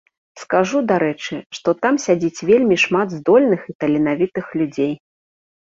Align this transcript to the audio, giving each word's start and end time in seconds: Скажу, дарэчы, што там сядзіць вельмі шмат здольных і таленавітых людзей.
Скажу, 0.43 0.79
дарэчы, 0.91 1.37
што 1.57 1.69
там 1.83 1.95
сядзіць 2.05 2.45
вельмі 2.53 2.79
шмат 2.87 3.07
здольных 3.19 3.61
і 3.73 3.77
таленавітых 3.85 4.45
людзей. 4.63 4.93